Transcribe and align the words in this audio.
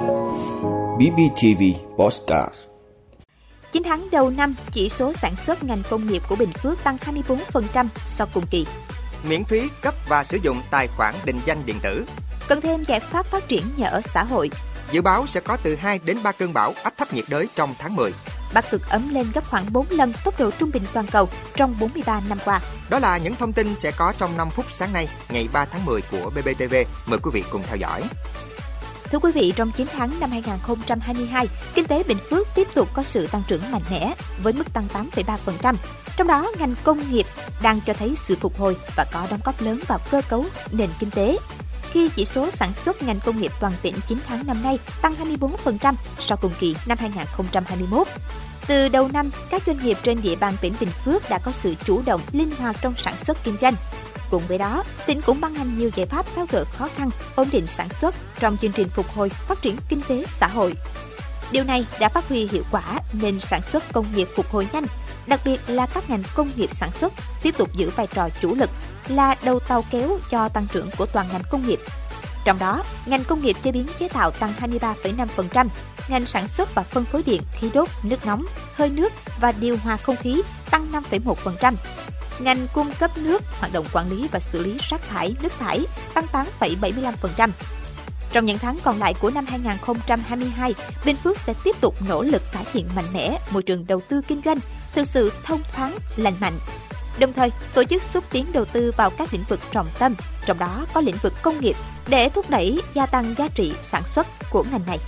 BBTV 0.00 1.62
Postcard 1.96 2.54
9 3.72 3.82
tháng 3.82 4.08
đầu 4.12 4.30
năm, 4.30 4.54
chỉ 4.72 4.88
số 4.88 5.12
sản 5.12 5.36
xuất 5.36 5.64
ngành 5.64 5.82
công 5.90 6.06
nghiệp 6.06 6.22
của 6.28 6.36
Bình 6.36 6.52
Phước 6.52 6.84
tăng 6.84 6.96
24% 6.96 7.86
so 8.06 8.26
cùng 8.34 8.46
kỳ. 8.50 8.66
Miễn 9.28 9.44
phí 9.44 9.68
cấp 9.82 9.94
và 10.08 10.24
sử 10.24 10.38
dụng 10.42 10.62
tài 10.70 10.86
khoản 10.96 11.14
định 11.24 11.40
danh 11.44 11.62
điện 11.66 11.76
tử. 11.82 12.06
Cần 12.48 12.60
thêm 12.60 12.84
giải 12.84 13.00
pháp 13.00 13.26
phát 13.26 13.48
triển 13.48 13.62
nhà 13.76 13.86
ở 13.86 14.00
xã 14.00 14.24
hội. 14.24 14.50
Dự 14.92 15.02
báo 15.02 15.26
sẽ 15.26 15.40
có 15.40 15.56
từ 15.62 15.76
2 15.76 16.00
đến 16.04 16.22
3 16.22 16.32
cơn 16.32 16.52
bão 16.52 16.74
áp 16.82 16.94
thấp 16.96 17.14
nhiệt 17.14 17.24
đới 17.28 17.48
trong 17.54 17.74
tháng 17.78 17.96
10. 17.96 18.12
Bắc 18.54 18.70
cực 18.70 18.88
ấm 18.88 19.14
lên 19.14 19.26
gấp 19.34 19.50
khoảng 19.50 19.72
4 19.72 19.86
lần 19.90 20.12
tốc 20.24 20.40
độ 20.40 20.50
trung 20.50 20.70
bình 20.74 20.82
toàn 20.92 21.06
cầu 21.06 21.28
trong 21.56 21.74
43 21.80 22.20
năm 22.28 22.38
qua. 22.44 22.60
Đó 22.90 22.98
là 22.98 23.18
những 23.18 23.34
thông 23.34 23.52
tin 23.52 23.76
sẽ 23.76 23.90
có 23.90 24.12
trong 24.18 24.36
5 24.36 24.50
phút 24.50 24.64
sáng 24.70 24.92
nay, 24.92 25.08
ngày 25.28 25.48
3 25.52 25.64
tháng 25.64 25.84
10 25.84 26.00
của 26.10 26.30
BBTV. 26.30 26.74
Mời 27.06 27.18
quý 27.22 27.30
vị 27.34 27.44
cùng 27.50 27.62
theo 27.66 27.76
dõi. 27.76 28.02
Thưa 29.10 29.18
quý 29.18 29.32
vị, 29.32 29.52
trong 29.56 29.70
9 29.72 29.86
tháng 29.92 30.20
năm 30.20 30.30
2022, 30.30 31.48
kinh 31.74 31.84
tế 31.84 32.02
Bình 32.02 32.18
Phước 32.30 32.48
tiếp 32.54 32.68
tục 32.74 32.88
có 32.94 33.02
sự 33.02 33.26
tăng 33.26 33.42
trưởng 33.46 33.70
mạnh 33.70 33.82
mẽ 33.90 34.14
với 34.42 34.52
mức 34.52 34.72
tăng 34.72 34.86
8,3%. 35.14 35.74
Trong 36.16 36.26
đó, 36.26 36.52
ngành 36.58 36.74
công 36.84 37.12
nghiệp 37.12 37.26
đang 37.62 37.80
cho 37.80 37.92
thấy 37.92 38.14
sự 38.16 38.36
phục 38.40 38.58
hồi 38.58 38.76
và 38.96 39.06
có 39.12 39.26
đóng 39.30 39.40
góp 39.44 39.62
lớn 39.62 39.80
vào 39.86 39.98
cơ 40.10 40.22
cấu 40.28 40.44
nền 40.72 40.88
kinh 40.98 41.10
tế. 41.10 41.38
Khi 41.90 42.08
chỉ 42.16 42.24
số 42.24 42.50
sản 42.50 42.74
xuất 42.74 43.02
ngành 43.02 43.20
công 43.24 43.40
nghiệp 43.40 43.52
toàn 43.60 43.72
tỉnh 43.82 43.94
9 44.08 44.18
tháng 44.26 44.46
năm 44.46 44.62
nay 44.62 44.78
tăng 45.02 45.14
24% 45.38 45.94
so 46.18 46.36
cùng 46.36 46.52
kỳ 46.60 46.76
năm 46.86 46.98
2021. 47.00 48.06
Từ 48.70 48.88
đầu 48.88 49.08
năm, 49.12 49.30
các 49.50 49.62
doanh 49.66 49.78
nghiệp 49.84 49.98
trên 50.02 50.22
địa 50.22 50.36
bàn 50.36 50.54
tỉnh 50.60 50.74
Bình 50.80 50.88
Phước 51.04 51.30
đã 51.30 51.38
có 51.38 51.52
sự 51.52 51.74
chủ 51.84 52.02
động, 52.06 52.20
linh 52.32 52.50
hoạt 52.50 52.76
trong 52.80 52.94
sản 52.96 53.16
xuất 53.16 53.44
kinh 53.44 53.56
doanh, 53.60 53.74
Cùng 54.30 54.42
với 54.48 54.58
đó, 54.58 54.84
tỉnh 55.06 55.22
cũng 55.22 55.40
ban 55.40 55.54
hành 55.54 55.78
nhiều 55.78 55.90
giải 55.94 56.06
pháp 56.06 56.26
tháo 56.36 56.46
gỡ 56.50 56.64
khó 56.64 56.88
khăn, 56.96 57.10
ổn 57.34 57.48
định 57.52 57.66
sản 57.66 57.88
xuất 57.88 58.14
trong 58.40 58.56
chương 58.56 58.72
trình 58.72 58.88
phục 58.88 59.08
hồi 59.08 59.28
phát 59.28 59.62
triển 59.62 59.76
kinh 59.88 60.00
tế 60.08 60.24
xã 60.40 60.46
hội. 60.46 60.74
Điều 61.52 61.64
này 61.64 61.86
đã 62.00 62.08
phát 62.08 62.28
huy 62.28 62.46
hiệu 62.46 62.62
quả 62.70 62.82
nên 63.12 63.40
sản 63.40 63.62
xuất 63.62 63.92
công 63.92 64.06
nghiệp 64.14 64.28
phục 64.36 64.46
hồi 64.46 64.68
nhanh, 64.72 64.84
đặc 65.26 65.40
biệt 65.44 65.60
là 65.66 65.86
các 65.86 66.10
ngành 66.10 66.22
công 66.34 66.50
nghiệp 66.56 66.70
sản 66.72 66.92
xuất 66.92 67.12
tiếp 67.42 67.54
tục 67.58 67.68
giữ 67.74 67.90
vai 67.96 68.06
trò 68.06 68.28
chủ 68.42 68.54
lực 68.54 68.70
là 69.08 69.36
đầu 69.44 69.60
tàu 69.60 69.84
kéo 69.90 70.18
cho 70.30 70.48
tăng 70.48 70.66
trưởng 70.72 70.90
của 70.98 71.06
toàn 71.06 71.26
ngành 71.32 71.42
công 71.50 71.66
nghiệp. 71.66 71.78
Trong 72.44 72.58
đó, 72.58 72.82
ngành 73.06 73.24
công 73.24 73.40
nghiệp 73.40 73.56
chế 73.62 73.72
biến 73.72 73.86
chế 73.98 74.08
tạo 74.08 74.30
tăng 74.30 74.52
23,5%, 74.60 75.66
ngành 76.08 76.26
sản 76.26 76.48
xuất 76.48 76.74
và 76.74 76.82
phân 76.82 77.04
phối 77.04 77.22
điện, 77.26 77.42
khí 77.52 77.70
đốt, 77.74 77.88
nước 78.02 78.26
nóng, 78.26 78.46
hơi 78.74 78.88
nước 78.88 79.12
và 79.40 79.52
điều 79.52 79.76
hòa 79.76 79.96
không 79.96 80.16
khí 80.16 80.42
tăng 80.70 80.86
5,1%, 81.10 81.74
ngành 82.40 82.66
cung 82.74 82.92
cấp 82.98 83.10
nước, 83.18 83.42
hoạt 83.58 83.72
động 83.72 83.86
quản 83.92 84.10
lý 84.10 84.28
và 84.32 84.38
xử 84.38 84.62
lý 84.62 84.78
rác 84.90 85.08
thải, 85.08 85.34
nước 85.42 85.52
thải 85.58 85.84
tăng 86.14 86.26
8,75%. 86.60 87.50
Trong 88.32 88.46
những 88.46 88.58
tháng 88.58 88.78
còn 88.84 88.98
lại 88.98 89.14
của 89.20 89.30
năm 89.30 89.46
2022, 89.46 90.74
Bình 91.04 91.16
Phước 91.16 91.38
sẽ 91.38 91.54
tiếp 91.64 91.76
tục 91.80 91.94
nỗ 92.08 92.22
lực 92.22 92.42
cải 92.52 92.64
thiện 92.72 92.88
mạnh 92.96 93.04
mẽ 93.14 93.38
môi 93.50 93.62
trường 93.62 93.86
đầu 93.86 94.00
tư 94.08 94.22
kinh 94.28 94.40
doanh, 94.44 94.58
thực 94.94 95.04
sự 95.04 95.32
thông 95.44 95.60
thoáng, 95.72 95.96
lành 96.16 96.34
mạnh. 96.40 96.58
Đồng 97.18 97.32
thời, 97.32 97.52
tổ 97.74 97.84
chức 97.84 98.02
xúc 98.02 98.24
tiến 98.30 98.46
đầu 98.52 98.64
tư 98.64 98.92
vào 98.96 99.10
các 99.10 99.32
lĩnh 99.32 99.44
vực 99.48 99.60
trọng 99.72 99.88
tâm, 99.98 100.14
trong 100.46 100.58
đó 100.58 100.86
có 100.94 101.00
lĩnh 101.00 101.16
vực 101.22 101.32
công 101.42 101.60
nghiệp, 101.60 101.76
để 102.08 102.28
thúc 102.28 102.50
đẩy 102.50 102.82
gia 102.94 103.06
tăng 103.06 103.34
giá 103.38 103.48
trị 103.48 103.72
sản 103.82 104.02
xuất 104.06 104.26
của 104.50 104.64
ngành 104.72 104.86
này. 104.86 104.98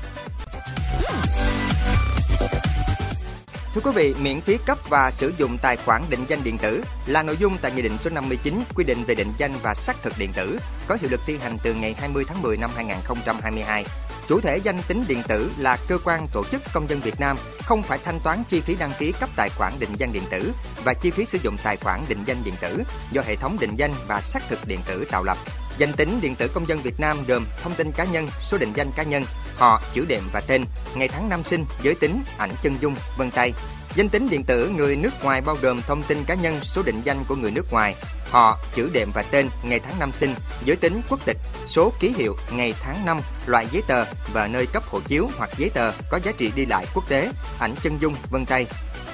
Thưa 3.74 3.80
quý 3.84 3.90
vị, 3.94 4.14
miễn 4.20 4.40
phí 4.40 4.58
cấp 4.66 4.78
và 4.88 5.10
sử 5.10 5.32
dụng 5.38 5.58
tài 5.62 5.76
khoản 5.76 6.02
định 6.10 6.24
danh 6.28 6.44
điện 6.44 6.58
tử 6.58 6.84
là 7.06 7.22
nội 7.22 7.36
dung 7.40 7.56
tại 7.62 7.72
Nghị 7.72 7.82
định 7.82 7.98
số 8.00 8.10
59 8.10 8.62
quy 8.74 8.84
định 8.84 9.04
về 9.04 9.14
định 9.14 9.32
danh 9.38 9.52
và 9.62 9.74
xác 9.74 10.02
thực 10.02 10.18
điện 10.18 10.32
tử 10.36 10.58
có 10.86 10.96
hiệu 11.00 11.10
lực 11.10 11.20
thi 11.26 11.38
hành 11.38 11.58
từ 11.62 11.74
ngày 11.74 11.94
20 11.98 12.24
tháng 12.28 12.42
10 12.42 12.56
năm 12.56 12.70
2022. 12.76 13.84
Chủ 14.28 14.40
thể 14.40 14.56
danh 14.56 14.82
tính 14.88 15.04
điện 15.08 15.22
tử 15.28 15.50
là 15.58 15.78
cơ 15.88 15.98
quan 16.04 16.26
tổ 16.32 16.44
chức 16.44 16.62
công 16.72 16.90
dân 16.90 17.00
Việt 17.00 17.20
Nam 17.20 17.36
không 17.64 17.82
phải 17.82 17.98
thanh 18.04 18.20
toán 18.20 18.42
chi 18.48 18.60
phí 18.60 18.74
đăng 18.74 18.92
ký 18.98 19.12
cấp 19.20 19.28
tài 19.36 19.48
khoản 19.48 19.72
định 19.78 19.90
danh 19.98 20.12
điện 20.12 20.24
tử 20.30 20.52
và 20.84 20.94
chi 20.94 21.10
phí 21.10 21.24
sử 21.24 21.38
dụng 21.42 21.56
tài 21.62 21.76
khoản 21.76 22.00
định 22.08 22.24
danh 22.26 22.42
điện 22.44 22.54
tử 22.60 22.82
do 23.12 23.22
hệ 23.22 23.36
thống 23.36 23.56
định 23.60 23.76
danh 23.76 23.92
và 24.08 24.20
xác 24.20 24.42
thực 24.48 24.58
điện 24.66 24.80
tử 24.86 25.04
tạo 25.10 25.22
lập. 25.22 25.38
Danh 25.78 25.92
tính 25.92 26.18
điện 26.22 26.34
tử 26.34 26.48
công 26.54 26.68
dân 26.68 26.82
Việt 26.82 27.00
Nam 27.00 27.24
gồm 27.28 27.46
thông 27.62 27.74
tin 27.74 27.92
cá 27.92 28.04
nhân, 28.04 28.28
số 28.50 28.58
định 28.58 28.72
danh 28.74 28.90
cá 28.96 29.02
nhân, 29.02 29.24
họ, 29.56 29.82
chữ 29.92 30.04
đệm 30.08 30.22
và 30.32 30.40
tên, 30.40 30.64
ngày 30.94 31.08
tháng 31.08 31.28
năm 31.28 31.44
sinh, 31.44 31.64
giới 31.82 31.94
tính, 31.94 32.22
ảnh 32.38 32.50
chân 32.62 32.76
dung, 32.80 32.96
vân 33.16 33.30
tay. 33.30 33.52
Danh 33.94 34.08
tính 34.08 34.28
điện 34.30 34.44
tử 34.44 34.68
người 34.68 34.96
nước 34.96 35.24
ngoài 35.24 35.40
bao 35.40 35.56
gồm 35.62 35.82
thông 35.82 36.02
tin 36.02 36.24
cá 36.24 36.34
nhân, 36.34 36.60
số 36.62 36.82
định 36.82 37.00
danh 37.04 37.24
của 37.28 37.36
người 37.36 37.50
nước 37.50 37.72
ngoài, 37.72 37.94
họ, 38.30 38.58
chữ 38.74 38.90
đệm 38.92 39.10
và 39.14 39.22
tên, 39.22 39.48
ngày 39.62 39.80
tháng 39.80 39.98
năm 39.98 40.12
sinh, 40.14 40.34
giới 40.64 40.76
tính, 40.76 41.00
quốc 41.08 41.20
tịch, 41.24 41.36
số 41.66 41.92
ký 42.00 42.12
hiệu, 42.16 42.36
ngày 42.52 42.74
tháng 42.82 43.06
năm, 43.06 43.20
loại 43.46 43.66
giấy 43.72 43.82
tờ 43.86 44.04
và 44.32 44.46
nơi 44.46 44.66
cấp 44.66 44.82
hộ 44.86 45.00
chiếu 45.00 45.28
hoặc 45.38 45.50
giấy 45.56 45.70
tờ 45.70 45.92
có 46.10 46.20
giá 46.24 46.32
trị 46.38 46.52
đi 46.56 46.66
lại 46.66 46.86
quốc 46.94 47.08
tế, 47.08 47.32
ảnh 47.58 47.74
chân 47.82 47.98
dung, 48.00 48.14
vân 48.30 48.46
tay. 48.46 48.66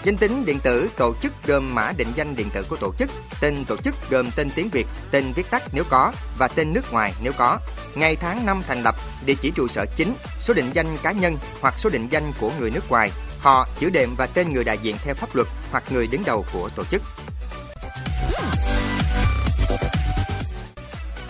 Danh 0.08 0.16
tính 0.16 0.46
điện 0.46 0.58
tử 0.62 0.88
tổ 0.98 1.14
chức 1.22 1.32
gồm 1.46 1.74
mã 1.74 1.92
định 1.96 2.08
danh 2.14 2.36
điện 2.36 2.48
tử 2.54 2.62
của 2.68 2.76
tổ 2.76 2.92
chức, 2.98 3.10
tên 3.40 3.64
tổ 3.64 3.76
chức 3.76 3.94
gồm 4.10 4.30
tên 4.36 4.50
tiếng 4.54 4.68
Việt, 4.68 4.86
tên 5.10 5.32
viết 5.36 5.50
tắt 5.50 5.62
nếu 5.72 5.84
có 5.90 6.12
và 6.38 6.48
tên 6.48 6.72
nước 6.72 6.92
ngoài 6.92 7.12
nếu 7.22 7.32
có, 7.38 7.58
ngày 7.94 8.16
tháng 8.16 8.46
năm 8.46 8.62
thành 8.68 8.82
lập, 8.82 8.94
địa 9.26 9.34
chỉ 9.40 9.52
trụ 9.54 9.68
sở 9.68 9.84
chính, 9.96 10.14
số 10.38 10.54
định 10.54 10.70
danh 10.74 10.96
cá 11.02 11.12
nhân 11.12 11.36
hoặc 11.60 11.74
số 11.78 11.90
định 11.90 12.08
danh 12.10 12.32
của 12.40 12.52
người 12.60 12.70
nước 12.70 12.90
ngoài, 12.90 13.10
họ, 13.38 13.68
chữ 13.78 13.90
đệm 13.90 14.14
và 14.18 14.26
tên 14.26 14.52
người 14.52 14.64
đại 14.64 14.78
diện 14.82 14.96
theo 15.04 15.14
pháp 15.14 15.34
luật 15.34 15.48
hoặc 15.70 15.84
người 15.92 16.06
đứng 16.06 16.24
đầu 16.24 16.44
của 16.52 16.68
tổ 16.76 16.84
chức. 16.84 17.02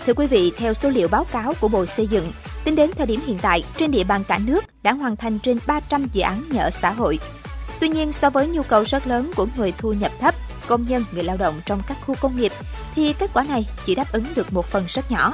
Thưa 0.05 0.13
quý 0.13 0.27
vị, 0.27 0.51
theo 0.57 0.73
số 0.73 0.89
liệu 0.89 1.07
báo 1.07 1.25
cáo 1.31 1.53
của 1.61 1.67
Bộ 1.67 1.85
Xây 1.85 2.07
dựng, 2.07 2.31
tính 2.63 2.75
đến 2.75 2.91
thời 2.97 3.07
điểm 3.07 3.19
hiện 3.25 3.37
tại, 3.41 3.63
trên 3.77 3.91
địa 3.91 4.03
bàn 4.03 4.23
cả 4.23 4.39
nước 4.45 4.65
đã 4.83 4.93
hoàn 4.93 5.15
thành 5.15 5.39
trên 5.39 5.59
300 5.67 6.07
dự 6.13 6.21
án 6.21 6.43
nhà 6.49 6.61
ở 6.61 6.69
xã 6.81 6.91
hội. 6.91 7.19
Tuy 7.79 7.89
nhiên, 7.89 8.11
so 8.11 8.29
với 8.29 8.47
nhu 8.47 8.63
cầu 8.63 8.83
rất 8.83 9.07
lớn 9.07 9.31
của 9.35 9.47
người 9.57 9.73
thu 9.77 9.93
nhập 9.93 10.11
thấp, 10.19 10.35
công 10.67 10.85
nhân, 10.87 11.05
người 11.11 11.23
lao 11.23 11.37
động 11.37 11.61
trong 11.65 11.81
các 11.87 11.97
khu 12.05 12.15
công 12.21 12.37
nghiệp, 12.37 12.51
thì 12.95 13.13
kết 13.13 13.29
quả 13.33 13.43
này 13.43 13.67
chỉ 13.85 13.95
đáp 13.95 14.11
ứng 14.11 14.25
được 14.35 14.53
một 14.53 14.65
phần 14.65 14.85
rất 14.87 15.11
nhỏ. 15.11 15.33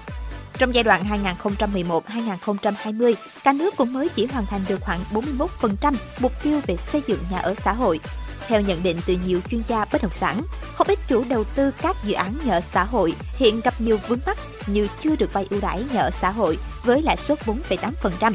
Trong 0.58 0.76
giai 0.76 0.84
đoạn 0.84 1.04
2011-2020, 1.48 3.14
cả 3.44 3.54
nước 3.54 3.74
cũng 3.78 3.94
mới 3.94 4.10
chỉ 4.10 4.26
hoàn 4.26 4.46
thành 4.46 4.62
được 4.68 4.82
khoảng 4.82 5.00
41% 5.14 5.94
mục 6.20 6.32
tiêu 6.44 6.62
về 6.68 6.76
xây 6.78 7.02
dựng 7.08 7.20
nhà 7.32 7.38
ở 7.38 7.54
xã 7.54 7.74
hội. 7.74 8.00
Theo 8.48 8.62
nhận 8.62 8.84
định 8.84 8.98
từ 9.06 9.18
nhiều 9.26 9.40
chuyên 9.50 9.62
gia 9.68 9.86
bất 9.86 10.02
động 10.02 10.14
sản, 10.14 10.42
không 10.76 10.88
ít 10.88 11.00
chủ 11.08 11.24
đầu 11.30 11.44
tư 11.44 11.72
các 11.82 11.96
dự 12.04 12.14
án 12.14 12.38
nhà 12.44 12.54
ở 12.54 12.62
xã 12.62 12.84
hội 12.84 13.14
hiện 13.36 13.62
gặp 13.64 13.82
nhiều 13.82 14.00
vướng 14.08 14.20
mắc 14.26 14.38
như 14.68 14.88
chưa 15.02 15.16
được 15.16 15.34
vay 15.34 15.48
ưu 15.50 15.62
đãi 15.62 15.84
nhà 15.94 16.02
ở 16.02 16.12
xã 16.12 16.32
hội 16.32 16.58
với 16.84 17.02
lãi 17.02 17.18
suất 17.18 17.40
4,8%. 17.46 18.34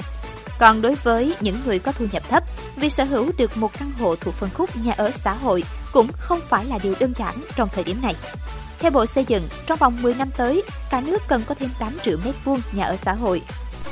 Còn 0.58 0.82
đối 0.82 0.94
với 0.94 1.34
những 1.40 1.60
người 1.64 1.78
có 1.78 1.92
thu 1.92 2.06
nhập 2.12 2.22
thấp, 2.28 2.44
việc 2.80 2.92
sở 2.92 3.04
hữu 3.04 3.30
được 3.38 3.56
một 3.56 3.70
căn 3.78 3.92
hộ 3.98 4.16
thuộc 4.16 4.34
phân 4.34 4.50
khúc 4.54 4.76
nhà 4.76 4.92
ở 4.96 5.10
xã 5.10 5.32
hội 5.32 5.64
cũng 5.92 6.08
không 6.12 6.40
phải 6.48 6.64
là 6.64 6.78
điều 6.82 6.94
đơn 7.00 7.12
giản 7.18 7.34
trong 7.56 7.68
thời 7.72 7.84
điểm 7.84 8.02
này. 8.02 8.14
Theo 8.78 8.90
Bộ 8.90 9.06
Xây 9.06 9.24
dựng, 9.28 9.48
trong 9.66 9.78
vòng 9.78 10.02
10 10.02 10.14
năm 10.14 10.28
tới, 10.36 10.62
cả 10.90 11.00
nước 11.00 11.22
cần 11.28 11.42
có 11.46 11.54
thêm 11.54 11.70
8 11.78 11.98
triệu 12.02 12.18
mét 12.24 12.34
vuông 12.44 12.60
nhà 12.72 12.84
ở 12.84 12.96
xã 12.96 13.12
hội. 13.12 13.42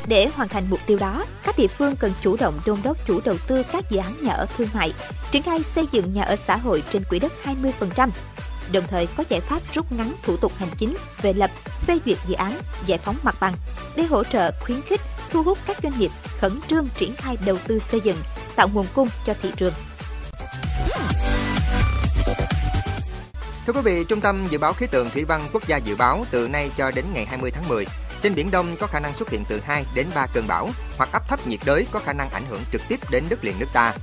Để 0.07 0.29
hoàn 0.35 0.49
thành 0.49 0.67
mục 0.71 0.81
tiêu 0.87 0.99
đó, 0.99 1.25
các 1.45 1.59
địa 1.59 1.67
phương 1.67 1.97
cần 1.97 2.13
chủ 2.23 2.37
động 2.37 2.55
đôn 2.67 2.79
đốc 2.85 3.07
chủ 3.07 3.21
đầu 3.25 3.37
tư 3.47 3.63
các 3.73 3.91
dự 3.91 3.99
án 3.99 4.15
nhà 4.23 4.33
ở 4.33 4.47
thương 4.57 4.69
mại, 4.75 4.93
triển 5.31 5.43
khai 5.43 5.63
xây 5.63 5.87
dựng 5.93 6.13
nhà 6.13 6.23
ở 6.23 6.37
xã 6.37 6.57
hội 6.57 6.83
trên 6.91 7.05
quỹ 7.05 7.19
đất 7.19 7.33
20%, 7.45 8.09
đồng 8.73 8.85
thời 8.91 9.07
có 9.07 9.25
giải 9.29 9.41
pháp 9.41 9.61
rút 9.73 9.93
ngắn 9.93 10.15
thủ 10.23 10.37
tục 10.37 10.53
hành 10.57 10.69
chính 10.77 10.97
về 11.23 11.33
lập, 11.33 11.51
phê 11.87 11.99
duyệt 12.07 12.19
dự 12.27 12.35
án, 12.35 12.53
giải 12.87 12.99
phóng 12.99 13.17
mặt 13.23 13.37
bằng 13.41 13.55
để 13.97 14.03
hỗ 14.03 14.25
trợ 14.25 14.51
khuyến 14.61 14.83
khích, 14.83 15.01
thu 15.31 15.43
hút 15.43 15.59
các 15.67 15.77
doanh 15.83 15.99
nghiệp 15.99 16.11
khẩn 16.39 16.53
trương 16.69 16.89
triển 16.99 17.15
khai 17.15 17.37
đầu 17.47 17.59
tư 17.67 17.79
xây 17.79 18.01
dựng, 18.01 18.17
tạo 18.59 18.69
nguồn 18.73 18.87
cung 18.95 19.09
cho 19.25 19.35
thị 19.43 19.53
trường. 19.57 19.73
Thưa 23.67 23.73
quý 23.73 23.81
vị, 23.85 24.05
Trung 24.09 24.21
tâm 24.21 24.47
Dự 24.51 24.59
báo 24.59 24.73
Khí 24.73 24.87
tượng 24.87 25.11
Thủy 25.11 25.25
văn 25.25 25.49
Quốc 25.53 25.67
gia 25.67 25.77
dự 25.77 25.97
báo 25.97 26.25
từ 26.31 26.49
nay 26.49 26.71
cho 26.77 26.91
đến 26.91 27.05
ngày 27.15 27.27
20 27.27 27.51
tháng 27.51 27.69
10, 27.69 27.87
trên 28.23 28.35
Biển 28.35 28.51
Đông 28.51 28.77
có 28.81 28.87
khả 28.87 29.01
năng 29.01 29.15
xuất 29.15 29.31
hiện 29.31 29.45
từ 29.49 29.61
2 29.65 29.85
đến 29.95 30.07
3 30.15 30.27
cơn 30.27 30.47
bão 30.47 30.71
hoặc 30.97 31.13
áp 31.13 31.29
thấp 31.29 31.47
nhiệt 31.47 31.61
đới 31.65 31.87
có 31.93 32.01
khả 32.01 32.13
năng 32.13 32.31
ảnh 32.31 32.43
hưởng 32.49 32.61
trực 32.73 32.83
tiếp 32.89 33.01
đến 33.11 33.25
đất 33.29 33.45
liền 33.45 33.59
nước 33.59 33.69
ta. 33.73 33.95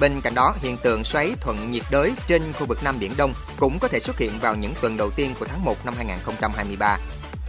Bên 0.00 0.20
cạnh 0.20 0.34
đó, 0.34 0.54
hiện 0.60 0.76
tượng 0.76 1.04
xoáy 1.04 1.32
thuận 1.40 1.70
nhiệt 1.70 1.84
đới 1.90 2.12
trên 2.26 2.42
khu 2.52 2.66
vực 2.66 2.78
Nam 2.84 2.98
Biển 3.00 3.12
Đông 3.16 3.34
cũng 3.58 3.78
có 3.78 3.88
thể 3.88 4.00
xuất 4.00 4.18
hiện 4.18 4.32
vào 4.40 4.56
những 4.56 4.74
tuần 4.80 4.96
đầu 4.96 5.10
tiên 5.10 5.34
của 5.40 5.46
tháng 5.46 5.64
1 5.64 5.86
năm 5.86 5.94
2023. 5.96 6.98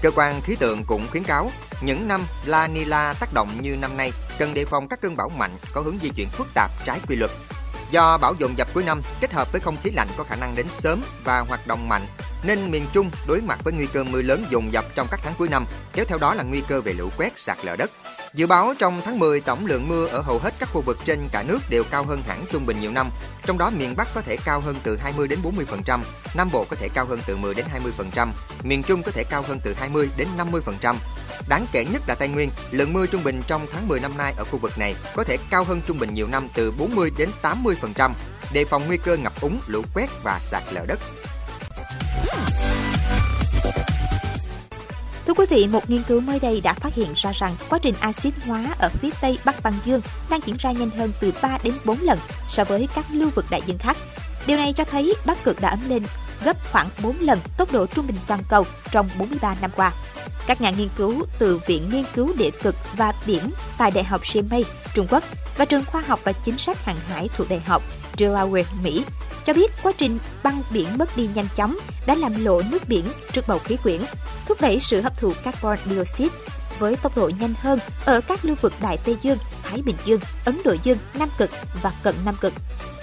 Cơ 0.02 0.12
quan 0.12 0.42
khí 0.42 0.56
tượng 0.56 0.84
cũng 0.84 1.08
khuyến 1.12 1.24
cáo 1.24 1.52
những 1.82 2.08
năm 2.08 2.22
La 2.46 2.68
Nina 2.68 3.14
tác 3.20 3.34
động 3.34 3.50
như 3.62 3.76
năm 3.76 3.98
nay 3.98 4.12
cần 4.40 4.54
đề 4.54 4.66
phòng 4.66 4.88
các 4.88 5.02
cơn 5.02 5.18
bão 5.18 5.30
mạnh 5.30 5.52
có 5.74 5.82
hướng 5.82 5.98
di 6.02 6.10
chuyển 6.10 6.30
phức 6.30 6.48
tạp 6.54 6.72
trái 6.86 7.00
quy 7.08 7.16
luật 7.16 7.32
Do 7.92 8.18
bão 8.18 8.34
dồn 8.40 8.58
dập 8.58 8.68
cuối 8.74 8.84
năm 8.84 9.02
kết 9.22 9.34
hợp 9.34 9.52
với 9.52 9.62
không 9.62 9.78
khí 9.84 9.92
lạnh 9.92 10.08
có 10.18 10.24
khả 10.24 10.36
năng 10.36 10.56
đến 10.56 10.66
sớm 10.70 11.02
và 11.24 11.40
hoạt 11.40 11.68
động 11.68 11.90
mạnh, 11.90 12.06
nên 12.44 12.72
miền 12.72 12.86
Trung 12.94 13.10
đối 13.28 13.42
mặt 13.42 13.60
với 13.64 13.74
nguy 13.74 13.86
cơ 13.94 14.04
mưa 14.04 14.22
lớn 14.22 14.46
dồn 14.50 14.74
dập 14.74 14.86
trong 14.96 15.08
các 15.12 15.20
tháng 15.24 15.34
cuối 15.38 15.48
năm, 15.48 15.66
kéo 15.94 16.06
theo 16.06 16.18
đó 16.18 16.34
là 16.34 16.44
nguy 16.44 16.62
cơ 16.62 16.82
về 16.82 16.94
lũ 16.94 17.10
quét, 17.18 17.40
sạt 17.40 17.58
lở 17.64 17.76
đất. 17.76 17.92
Dự 18.34 18.48
báo 18.48 18.74
trong 18.80 19.02
tháng 19.06 19.20
10 19.20 19.42
tổng 19.42 19.66
lượng 19.66 19.88
mưa 19.88 20.08
ở 20.08 20.22
hầu 20.22 20.40
hết 20.40 20.54
các 20.60 20.70
khu 20.74 20.82
vực 20.82 20.98
trên 21.06 21.28
cả 21.32 21.44
nước 21.44 21.60
đều 21.70 21.84
cao 21.92 22.04
hơn 22.04 22.22
hẳn 22.28 22.46
trung 22.52 22.66
bình 22.66 22.80
nhiều 22.80 22.92
năm. 22.92 23.10
Trong 23.46 23.58
đó 23.58 23.70
miền 23.70 23.96
Bắc 23.98 24.08
có 24.14 24.22
thể 24.22 24.38
cao 24.46 24.62
hơn 24.62 24.76
từ 24.84 24.98
20 24.98 25.28
đến 25.28 25.40
40%, 25.44 26.00
Nam 26.36 26.50
Bộ 26.54 26.66
có 26.70 26.76
thể 26.76 26.90
cao 26.94 27.06
hơn 27.06 27.20
từ 27.28 27.38
10 27.38 27.54
đến 27.54 27.66
20%, 28.16 28.28
miền 28.64 28.84
Trung 28.84 29.04
có 29.04 29.12
thể 29.12 29.24
cao 29.30 29.42
hơn 29.48 29.60
từ 29.64 29.74
20 29.74 30.10
đến 30.18 30.28
50%. 30.38 30.96
Đáng 31.48 31.66
kể 31.72 31.86
nhất 31.86 32.02
là 32.08 32.16
Tây 32.16 32.28
Nguyên, 32.28 32.50
lượng 32.72 32.94
mưa 32.94 33.06
trung 33.06 33.24
bình 33.24 33.42
trong 33.48 33.68
tháng 33.72 33.88
10 33.88 34.00
năm 34.00 34.18
nay 34.18 34.34
ở 34.38 34.44
khu 34.44 34.60
vực 34.60 34.78
này 34.78 34.96
có 35.16 35.24
thể 35.24 35.38
cao 35.50 35.64
hơn 35.64 35.82
trung 35.88 36.00
bình 36.00 36.14
nhiều 36.14 36.28
năm 36.28 36.48
từ 36.54 36.72
40 36.72 37.12
đến 37.18 37.30
80%, 37.42 38.12
đề 38.54 38.66
phòng 38.66 38.84
nguy 38.88 38.98
cơ 38.98 39.18
ngập 39.18 39.42
úng, 39.42 39.60
lũ 39.68 39.82
quét 39.94 40.10
và 40.24 40.40
sạt 40.42 40.64
lở 40.72 40.86
đất. 40.86 41.00
Thưa 45.28 45.34
quý 45.34 45.46
vị, 45.50 45.68
một 45.68 45.90
nghiên 45.90 46.04
cứu 46.04 46.22
mới 46.22 46.40
đây 46.40 46.62
đã 46.62 46.74
phát 46.74 46.94
hiện 46.94 47.14
ra 47.16 47.32
rằng 47.32 47.56
quá 47.70 47.80
trình 47.82 47.96
axit 48.00 48.34
hóa 48.46 48.66
ở 48.80 48.90
phía 48.90 49.10
Tây 49.22 49.38
Bắc 49.46 49.64
Băng 49.64 49.80
Dương 49.86 50.02
đang 50.30 50.40
diễn 50.46 50.56
ra 50.60 50.72
nhanh 50.72 50.90
hơn 50.90 51.12
từ 51.22 51.34
3 51.42 51.58
đến 51.64 51.74
4 51.86 52.02
lần 52.02 52.20
so 52.48 52.64
với 52.64 52.88
các 52.96 53.06
lưu 53.12 53.30
vực 53.36 53.46
đại 53.50 53.62
dương 53.66 53.78
khác. 53.78 53.98
Điều 54.48 54.58
này 54.58 54.74
cho 54.74 54.84
thấy 54.84 55.14
Bắc 55.26 55.44
Cực 55.44 55.62
đã 55.62 55.70
ấm 55.70 55.80
lên 55.90 56.04
gấp 56.44 56.72
khoảng 56.72 56.90
4 57.04 57.20
lần 57.20 57.40
tốc 57.58 57.72
độ 57.72 57.86
trung 57.86 58.08
bình 58.08 58.18
toàn 58.28 58.40
cầu 58.50 58.66
trong 58.92 59.10
43 59.20 59.56
năm 59.62 59.72
qua. 59.76 59.92
Các 60.48 60.62
nhà 60.62 60.70
nghiên 60.70 60.90
cứu 60.96 61.26
từ 61.40 61.60
Viện 61.68 61.90
Nghiên 61.90 62.04
cứu 62.16 62.34
Địa 62.38 62.52
cực 62.64 62.76
và 62.98 63.14
Biển 63.26 63.52
tại 63.78 63.92
Đại 63.92 64.04
học 64.04 64.26
Sydney, 64.26 64.66
Trung 64.94 65.08
Quốc 65.10 65.24
và 65.58 65.66
Trường 65.66 65.86
Khoa 65.86 66.02
học 66.02 66.20
và 66.24 66.32
Chính 66.32 66.58
sách 66.58 66.86
Hàng 66.86 67.00
hải 67.08 67.30
thuộc 67.36 67.50
Đại 67.50 67.60
học 67.60 67.84
Delaware, 68.18 68.64
Mỹ 68.84 69.04
cho 69.46 69.54
biết 69.54 69.72
quá 69.84 69.92
trình 69.98 70.18
băng 70.44 70.62
biển 70.74 70.98
mất 70.98 71.18
đi 71.18 71.30
nhanh 71.36 71.48
chóng 71.56 71.78
đã 72.06 72.16
làm 72.16 72.46
lộ 72.46 72.62
nước 72.72 72.88
biển 72.88 73.06
trước 73.32 73.48
bầu 73.48 73.60
khí 73.60 73.78
quyển, 73.84 74.02
thúc 74.48 74.62
đẩy 74.62 74.80
sự 74.80 75.02
hấp 75.02 75.18
thụ 75.18 75.34
carbon 75.44 75.78
dioxide 75.90 76.36
với 76.80 76.96
tốc 76.96 77.18
độ 77.18 77.32
nhanh 77.40 77.54
hơn 77.62 77.80
ở 78.06 78.22
các 78.22 78.46
lưu 78.46 78.56
vực 78.62 78.74
Đại 78.82 78.98
Tây 78.98 79.18
Dương, 79.22 79.38
Thái 79.64 79.82
Bình 79.82 79.96
Dương, 80.06 80.20
Ấn 80.46 80.62
Độ 80.66 80.76
Dương, 80.84 80.98
Nam 81.14 81.30
Cực 81.38 81.50
và 81.82 81.92
Cận 82.04 82.16
Nam 82.26 82.36
Cực. 82.42 82.54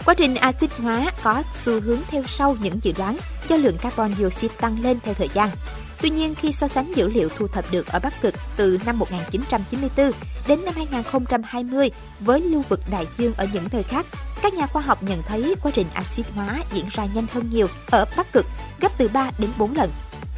Quá 0.06 0.14
trình 0.14 0.34
axit 0.34 0.70
hóa 0.72 1.10
có 1.22 1.42
xu 1.52 1.80
hướng 1.80 2.00
theo 2.08 2.22
sau 2.26 2.56
những 2.60 2.78
dự 2.82 2.92
đoán 2.98 3.16
do 3.48 3.56
lượng 3.56 3.78
carbon 3.78 4.14
dioxide 4.14 4.54
tăng 4.60 4.82
lên 4.82 4.98
theo 5.00 5.14
thời 5.14 5.28
gian. 5.32 5.48
Tuy 6.00 6.10
nhiên, 6.10 6.34
khi 6.34 6.52
so 6.52 6.68
sánh 6.68 6.92
dữ 6.96 7.08
liệu 7.08 7.28
thu 7.28 7.46
thập 7.46 7.64
được 7.70 7.86
ở 7.86 7.98
Bắc 8.02 8.22
Cực 8.22 8.34
từ 8.56 8.78
năm 8.86 8.98
1994 8.98 10.12
đến 10.48 10.64
năm 10.64 10.74
2020 10.76 11.90
với 12.20 12.40
lưu 12.40 12.62
vực 12.68 12.80
đại 12.90 13.06
dương 13.18 13.34
ở 13.34 13.46
những 13.52 13.64
nơi 13.72 13.82
khác, 13.82 14.06
các 14.42 14.54
nhà 14.54 14.66
khoa 14.66 14.82
học 14.82 15.02
nhận 15.02 15.22
thấy 15.22 15.54
quá 15.62 15.72
trình 15.74 15.86
axit 15.94 16.26
hóa 16.34 16.58
diễn 16.72 16.84
ra 16.90 17.06
nhanh 17.14 17.26
hơn 17.32 17.50
nhiều 17.50 17.66
ở 17.90 18.04
Bắc 18.16 18.32
Cực, 18.32 18.46
gấp 18.80 18.92
từ 18.98 19.08
3 19.08 19.30
đến 19.38 19.50
4 19.58 19.76
lần. 19.76 19.90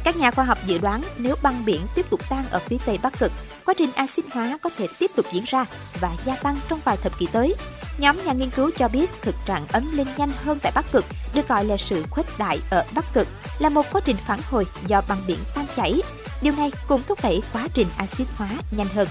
Các 0.03 0.17
nhà 0.17 0.31
khoa 0.31 0.45
học 0.45 0.57
dự 0.65 0.77
đoán 0.77 1.01
nếu 1.17 1.35
băng 1.41 1.65
biển 1.65 1.81
tiếp 1.95 2.05
tục 2.09 2.29
tan 2.29 2.45
ở 2.51 2.59
phía 2.59 2.77
Tây 2.85 2.99
Bắc 3.01 3.19
Cực, 3.19 3.31
quá 3.65 3.73
trình 3.77 3.91
axit 3.95 4.25
hóa 4.31 4.57
có 4.61 4.69
thể 4.77 4.87
tiếp 4.99 5.11
tục 5.15 5.25
diễn 5.33 5.43
ra 5.47 5.65
và 5.99 6.11
gia 6.25 6.35
tăng 6.35 6.59
trong 6.69 6.79
vài 6.85 6.97
thập 6.97 7.19
kỷ 7.19 7.27
tới. 7.31 7.55
Nhóm 7.99 8.17
nhà 8.25 8.33
nghiên 8.33 8.49
cứu 8.49 8.71
cho 8.77 8.87
biết 8.87 9.09
thực 9.21 9.35
trạng 9.45 9.67
ấm 9.71 9.91
lên 9.97 10.07
nhanh 10.17 10.31
hơn 10.43 10.59
tại 10.61 10.71
Bắc 10.75 10.91
Cực 10.91 11.05
được 11.33 11.47
gọi 11.47 11.65
là 11.65 11.77
sự 11.77 12.03
khuếch 12.09 12.25
đại 12.37 12.59
ở 12.69 12.85
Bắc 12.95 13.13
Cực 13.13 13.27
là 13.59 13.69
một 13.69 13.85
quá 13.91 14.01
trình 14.05 14.15
phản 14.27 14.39
hồi 14.49 14.65
do 14.87 15.01
băng 15.09 15.21
biển 15.27 15.37
tan 15.55 15.65
chảy. 15.75 16.01
Điều 16.41 16.53
này 16.57 16.71
cũng 16.87 17.01
thúc 17.07 17.19
đẩy 17.23 17.41
quá 17.53 17.67
trình 17.73 17.87
axit 17.97 18.27
hóa 18.35 18.49
nhanh 18.77 18.87
hơn. 18.87 19.07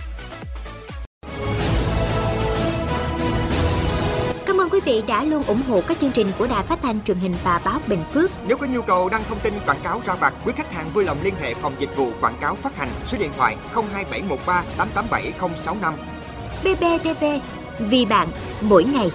Cảm 4.46 4.60
ơn 4.60 4.68
quý 4.70 4.80
vị 4.84 5.02
đã 5.06 5.24
luôn 5.24 5.42
ủng 5.44 5.62
hộ 5.68 5.80
các 5.80 5.98
chương 6.00 6.12
trình 6.12 6.32
của 6.38 6.46
Đài 6.46 6.64
Phát 6.64 6.78
thanh 6.82 7.04
truyền 7.04 7.18
hình 7.18 7.34
và 7.44 7.60
báo 7.64 7.80
Bình 7.86 8.04
Phước. 8.12 8.30
Nếu 8.46 8.56
có 8.56 8.66
nhu 8.66 8.82
cầu 8.82 9.08
đăng 9.08 9.24
thông 9.28 9.40
tin 9.40 9.54
quảng 9.66 9.80
cáo 9.82 10.02
ra 10.06 10.14
vặt, 10.14 10.34
quý 10.44 10.52
khách 10.56 10.72
hàng 10.72 10.90
vui 10.94 11.04
lòng 11.04 11.18
liên 11.22 11.34
hệ 11.40 11.54
phòng 11.54 11.74
dịch 11.78 11.96
vụ 11.96 12.12
quảng 12.20 12.38
cáo 12.40 12.54
phát 12.54 12.76
hành 12.76 12.88
số 13.06 13.18
điện 13.18 13.30
thoại 13.36 13.56
02713 13.74 14.64
887065. 14.76 15.94
BBTV, 16.62 17.24
vì 17.78 18.04
bạn, 18.04 18.28
mỗi 18.60 18.84
ngày. 18.84 19.10